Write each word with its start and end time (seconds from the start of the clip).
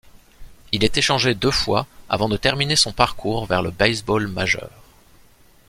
Il 0.71 0.83
est 0.83 0.97
échangé 0.97 1.35
deux 1.35 1.51
fois 1.51 1.85
avant 2.09 2.27
de 2.27 2.35
terminer 2.35 2.75
son 2.75 2.91
parcours 2.91 3.45
vers 3.45 3.61
le 3.61 3.69
baseball 3.69 4.27
majeur. 4.27 4.71